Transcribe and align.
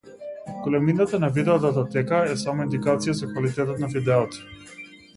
Големината 0.63 1.19
на 1.25 1.29
видео 1.35 1.59
датотека 1.67 2.23
е 2.33 2.41
само 2.47 2.67
индикација 2.71 3.19
за 3.23 3.33
квалитетот 3.33 3.85
на 3.87 3.95
видеото. 3.97 4.47